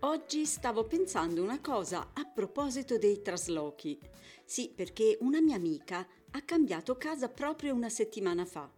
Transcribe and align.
Oggi 0.00 0.46
stavo 0.46 0.82
pensando 0.82 1.44
una 1.44 1.60
cosa 1.60 2.10
a 2.12 2.24
proposito 2.24 2.98
dei 2.98 3.22
traslochi. 3.22 4.00
Sì, 4.44 4.72
perché 4.74 5.16
una 5.20 5.40
mia 5.40 5.54
amica 5.54 6.04
ha 6.32 6.42
cambiato 6.42 6.96
casa 6.96 7.28
proprio 7.28 7.72
una 7.72 7.88
settimana 7.88 8.44
fa. 8.44 8.68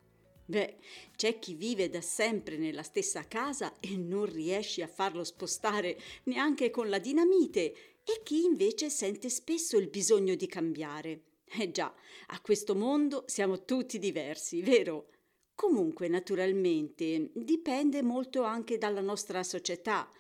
Beh, 0.51 0.77
c'è 1.15 1.39
chi 1.39 1.53
vive 1.53 1.91
da 1.91 2.01
sempre 2.01 2.57
nella 2.57 2.83
stessa 2.83 3.29
casa 3.29 3.75
e 3.81 3.99
non 3.99 4.25
riesce 4.25 4.83
a 4.83 4.89
farlo 4.89 5.23
spostare 5.23 6.01
neanche 6.25 6.71
con 6.71 6.89
la 6.89 6.99
dinamite 6.99 7.99
e 8.03 8.23
chi 8.25 8.45
invece 8.45 8.89
sente 8.89 9.29
spesso 9.29 9.77
il 9.77 9.89
bisogno 9.89 10.35
di 10.37 10.47
cambiare. 10.47 11.21
Eh 11.45 11.71
già, 11.71 11.95
a 12.29 12.41
questo 12.41 12.75
mondo 12.75 13.25
siamo 13.27 13.67
tutti 13.67 13.99
diversi, 13.99 14.63
vero? 14.63 15.11
Comunque, 15.55 16.09
naturalmente, 16.09 17.31
dipende 17.35 18.01
molto 18.01 18.43
anche 18.43 18.79
dalla 18.79 19.03
nostra 19.03 19.43
società, 19.43 20.11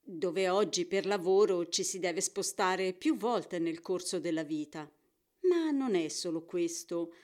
dove 0.00 0.48
oggi 0.48 0.84
per 0.86 1.06
lavoro 1.06 1.66
ci 1.66 1.82
si 1.82 1.98
deve 1.98 2.20
spostare 2.20 2.92
più 2.92 3.16
volte 3.16 3.58
nel 3.58 3.80
corso 3.80 4.20
della 4.20 4.44
vita. 4.44 4.88
Ma 5.40 5.72
non 5.72 5.96
è 5.96 6.06
solo 6.06 6.44
questo. 6.44 7.14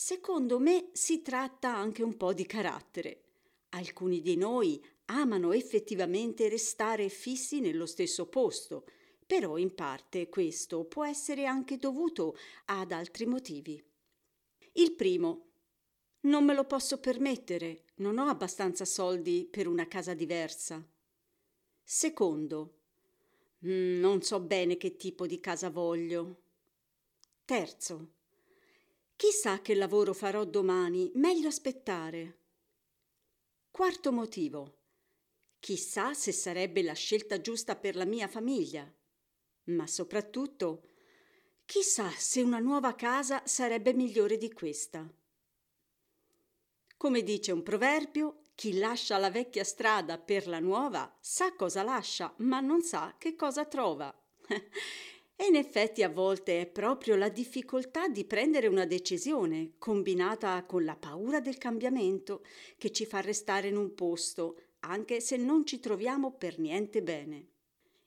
Secondo 0.00 0.60
me 0.60 0.90
si 0.92 1.22
tratta 1.22 1.74
anche 1.74 2.04
un 2.04 2.16
po' 2.16 2.32
di 2.32 2.46
carattere. 2.46 3.22
Alcuni 3.70 4.20
di 4.20 4.36
noi 4.36 4.80
amano 5.06 5.50
effettivamente 5.50 6.48
restare 6.48 7.08
fissi 7.08 7.58
nello 7.58 7.84
stesso 7.84 8.26
posto, 8.26 8.84
però 9.26 9.56
in 9.56 9.74
parte 9.74 10.28
questo 10.28 10.84
può 10.84 11.04
essere 11.04 11.46
anche 11.46 11.78
dovuto 11.78 12.36
ad 12.66 12.92
altri 12.92 13.26
motivi. 13.26 13.84
Il 14.74 14.92
primo. 14.92 15.46
Non 16.20 16.44
me 16.44 16.54
lo 16.54 16.62
posso 16.62 16.98
permettere, 17.00 17.86
non 17.96 18.18
ho 18.18 18.28
abbastanza 18.28 18.84
soldi 18.84 19.48
per 19.50 19.66
una 19.66 19.88
casa 19.88 20.14
diversa. 20.14 20.80
Secondo. 21.82 22.74
Mm, 23.66 23.98
non 23.98 24.22
so 24.22 24.38
bene 24.38 24.76
che 24.76 24.94
tipo 24.94 25.26
di 25.26 25.40
casa 25.40 25.70
voglio. 25.70 26.42
Terzo. 27.44 28.17
Chissà 29.18 29.60
che 29.62 29.74
lavoro 29.74 30.14
farò 30.14 30.44
domani, 30.44 31.10
meglio 31.14 31.48
aspettare. 31.48 32.38
Quarto 33.68 34.12
motivo. 34.12 34.82
Chissà 35.58 36.14
se 36.14 36.30
sarebbe 36.30 36.84
la 36.84 36.92
scelta 36.92 37.40
giusta 37.40 37.74
per 37.74 37.96
la 37.96 38.04
mia 38.04 38.28
famiglia. 38.28 38.88
Ma 39.64 39.88
soprattutto, 39.88 40.90
chissà 41.64 42.08
se 42.10 42.42
una 42.42 42.60
nuova 42.60 42.94
casa 42.94 43.42
sarebbe 43.44 43.92
migliore 43.92 44.36
di 44.36 44.52
questa. 44.52 45.12
Come 46.96 47.22
dice 47.24 47.50
un 47.50 47.64
proverbio, 47.64 48.42
chi 48.54 48.78
lascia 48.78 49.18
la 49.18 49.32
vecchia 49.32 49.64
strada 49.64 50.16
per 50.16 50.46
la 50.46 50.60
nuova 50.60 51.12
sa 51.20 51.56
cosa 51.56 51.82
lascia, 51.82 52.32
ma 52.36 52.60
non 52.60 52.82
sa 52.82 53.16
che 53.18 53.34
cosa 53.34 53.64
trova. 53.64 54.16
E 55.40 55.46
in 55.46 55.54
effetti 55.54 56.02
a 56.02 56.08
volte 56.08 56.60
è 56.60 56.66
proprio 56.66 57.14
la 57.14 57.28
difficoltà 57.28 58.08
di 58.08 58.24
prendere 58.24 58.66
una 58.66 58.86
decisione, 58.86 59.74
combinata 59.78 60.64
con 60.64 60.84
la 60.84 60.96
paura 60.96 61.38
del 61.38 61.58
cambiamento, 61.58 62.44
che 62.76 62.90
ci 62.90 63.06
fa 63.06 63.20
restare 63.20 63.68
in 63.68 63.76
un 63.76 63.94
posto, 63.94 64.58
anche 64.80 65.20
se 65.20 65.36
non 65.36 65.64
ci 65.64 65.78
troviamo 65.78 66.32
per 66.32 66.58
niente 66.58 67.04
bene. 67.04 67.46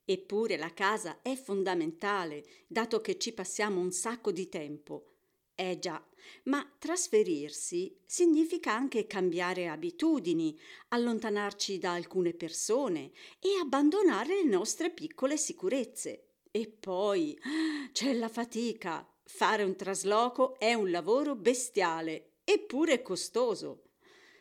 Eppure 0.03 0.57
la 0.57 0.73
casa 0.73 1.21
è 1.21 1.37
fondamentale, 1.37 2.43
dato 2.67 2.99
che 2.99 3.17
ci 3.17 3.31
passiamo 3.31 3.79
un 3.79 3.93
sacco 3.93 4.33
di 4.33 4.49
tempo. 4.49 5.13
Eh 5.55 5.79
già, 5.79 6.05
ma 6.43 6.69
trasferirsi 6.77 7.95
significa 8.05 8.73
anche 8.73 9.07
cambiare 9.07 9.69
abitudini, 9.69 10.59
allontanarci 10.89 11.77
da 11.77 11.93
alcune 11.93 12.33
persone 12.33 13.11
e 13.39 13.57
abbandonare 13.57 14.43
le 14.43 14.49
nostre 14.49 14.89
piccole 14.89 15.37
sicurezze. 15.37 16.25
E 16.53 16.67
poi 16.67 17.39
c'è 17.93 18.13
la 18.13 18.27
fatica. 18.27 19.07
Fare 19.23 19.63
un 19.63 19.77
trasloco 19.77 20.59
è 20.59 20.73
un 20.73 20.91
lavoro 20.91 21.35
bestiale, 21.35 22.33
eppure 22.43 23.01
costoso. 23.01 23.83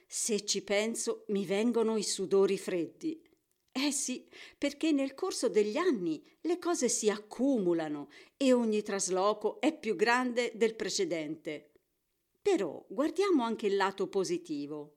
Se 0.08 0.44
ci 0.44 0.62
penso 0.62 1.24
mi 1.28 1.46
vengono 1.46 1.96
i 1.96 2.02
sudori 2.02 2.58
freddi. 2.58 3.22
Eh 3.70 3.92
sì, 3.92 4.28
perché 4.58 4.90
nel 4.90 5.14
corso 5.14 5.48
degli 5.48 5.76
anni 5.76 6.20
le 6.40 6.58
cose 6.58 6.88
si 6.88 7.08
accumulano 7.08 8.08
e 8.36 8.52
ogni 8.52 8.82
trasloco 8.82 9.60
è 9.60 9.78
più 9.78 9.94
grande 9.94 10.50
del 10.56 10.74
precedente. 10.74 11.70
Però 12.42 12.84
guardiamo 12.88 13.44
anche 13.44 13.68
il 13.68 13.76
lato 13.76 14.08
positivo. 14.08 14.96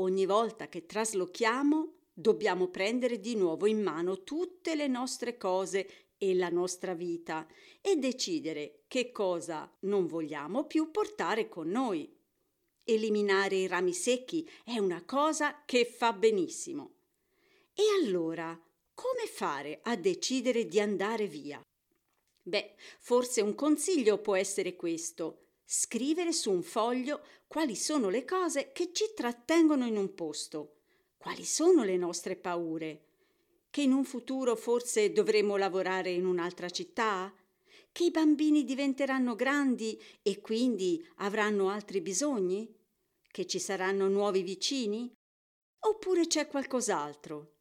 Ogni 0.00 0.26
volta 0.26 0.68
che 0.68 0.86
traslochiamo 0.86 1.98
dobbiamo 2.12 2.66
prendere 2.66 3.20
di 3.20 3.36
nuovo 3.36 3.66
in 3.66 3.80
mano 3.80 4.24
tutte 4.24 4.74
le 4.74 4.88
nostre 4.88 5.36
cose 5.36 6.07
e 6.18 6.34
la 6.34 6.50
nostra 6.50 6.94
vita 6.94 7.46
e 7.80 7.96
decidere 7.96 8.82
che 8.88 9.12
cosa 9.12 9.72
non 9.80 10.06
vogliamo 10.06 10.64
più 10.64 10.90
portare 10.90 11.48
con 11.48 11.68
noi. 11.68 12.12
Eliminare 12.82 13.56
i 13.56 13.66
rami 13.66 13.92
secchi 13.92 14.48
è 14.64 14.78
una 14.78 15.04
cosa 15.04 15.62
che 15.64 15.84
fa 15.84 16.12
benissimo. 16.12 16.94
E 17.72 17.82
allora, 18.02 18.60
come 18.92 19.26
fare 19.26 19.78
a 19.82 19.94
decidere 19.96 20.66
di 20.66 20.80
andare 20.80 21.26
via? 21.28 21.62
Beh, 22.42 22.74
forse 22.98 23.40
un 23.40 23.54
consiglio 23.54 24.18
può 24.18 24.34
essere 24.34 24.74
questo. 24.74 25.42
Scrivere 25.64 26.32
su 26.32 26.50
un 26.50 26.62
foglio 26.62 27.22
quali 27.46 27.76
sono 27.76 28.08
le 28.08 28.24
cose 28.24 28.72
che 28.72 28.90
ci 28.92 29.12
trattengono 29.14 29.86
in 29.86 29.96
un 29.96 30.14
posto, 30.14 30.78
quali 31.18 31.44
sono 31.44 31.84
le 31.84 31.96
nostre 31.96 32.36
paure, 32.36 33.04
che 33.78 33.84
in 33.84 33.92
un 33.92 34.02
futuro 34.02 34.56
forse 34.56 35.12
dovremo 35.12 35.56
lavorare 35.56 36.10
in 36.10 36.26
un'altra 36.26 36.68
città? 36.68 37.32
Che 37.92 38.04
i 38.04 38.10
bambini 38.10 38.64
diventeranno 38.64 39.36
grandi 39.36 39.96
e 40.20 40.40
quindi 40.40 41.00
avranno 41.18 41.68
altri 41.68 42.00
bisogni? 42.00 42.74
Che 43.30 43.46
ci 43.46 43.60
saranno 43.60 44.08
nuovi 44.08 44.42
vicini? 44.42 45.08
Oppure 45.86 46.26
c'è 46.26 46.48
qualcos'altro? 46.48 47.58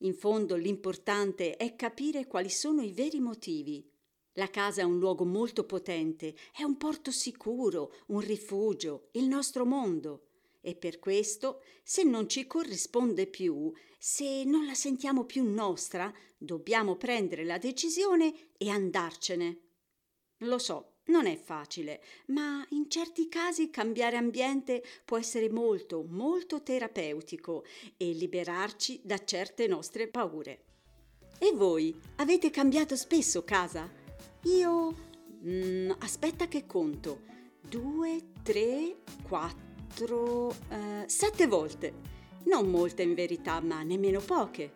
In 0.00 0.12
fondo 0.12 0.56
l'importante 0.56 1.56
è 1.56 1.74
capire 1.74 2.26
quali 2.26 2.50
sono 2.50 2.82
i 2.82 2.92
veri 2.92 3.18
motivi. 3.18 3.90
La 4.34 4.50
casa 4.50 4.82
è 4.82 4.84
un 4.84 4.98
luogo 4.98 5.24
molto 5.24 5.64
potente, 5.64 6.34
è 6.52 6.64
un 6.64 6.76
porto 6.76 7.10
sicuro, 7.10 7.94
un 8.08 8.20
rifugio, 8.20 9.08
il 9.12 9.26
nostro 9.26 9.64
mondo. 9.64 10.25
E 10.66 10.74
per 10.74 10.98
questo, 10.98 11.62
se 11.84 12.02
non 12.02 12.28
ci 12.28 12.48
corrisponde 12.48 13.28
più, 13.28 13.72
se 13.96 14.42
non 14.42 14.66
la 14.66 14.74
sentiamo 14.74 15.22
più 15.22 15.48
nostra, 15.48 16.12
dobbiamo 16.36 16.96
prendere 16.96 17.44
la 17.44 17.56
decisione 17.56 18.48
e 18.56 18.68
andarcene. 18.68 19.60
Lo 20.38 20.58
so, 20.58 20.94
non 21.04 21.26
è 21.26 21.36
facile, 21.36 22.02
ma 22.30 22.66
in 22.70 22.90
certi 22.90 23.28
casi 23.28 23.70
cambiare 23.70 24.16
ambiente 24.16 24.82
può 25.04 25.16
essere 25.18 25.48
molto, 25.48 26.02
molto 26.02 26.60
terapeutico 26.64 27.64
e 27.96 28.10
liberarci 28.10 29.02
da 29.04 29.24
certe 29.24 29.68
nostre 29.68 30.08
paure. 30.08 30.64
E 31.38 31.52
voi 31.52 31.96
avete 32.16 32.50
cambiato 32.50 32.96
spesso 32.96 33.44
casa? 33.44 33.88
Io... 34.46 35.04
Mm, 35.46 35.92
aspetta 36.00 36.48
che 36.48 36.66
conto. 36.66 37.20
Due, 37.60 38.32
tre, 38.42 38.96
quattro 39.22 39.66
quattro, 39.86 40.54
eh, 40.68 41.04
sette 41.06 41.46
volte. 41.46 42.14
Non 42.44 42.68
molte 42.68 43.02
in 43.02 43.14
verità, 43.14 43.60
ma 43.60 43.82
nemmeno 43.82 44.20
poche. 44.20 44.72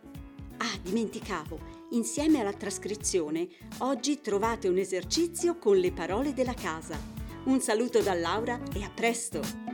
Ah, 0.59 0.79
dimenticavo. 0.83 1.79
Insieme 1.91 2.41
alla 2.41 2.53
trascrizione, 2.53 3.49
oggi 3.79 4.21
trovate 4.21 4.69
un 4.69 4.79
esercizio 4.79 5.57
con 5.59 5.77
le 5.77 5.93
parole 5.93 6.33
della 6.33 6.55
casa. 6.55 6.99
Un 7.45 7.61
saluto 7.61 8.01
da 8.01 8.15
Laura 8.15 8.61
e 8.75 8.83
a 8.83 8.91
presto! 8.91 9.70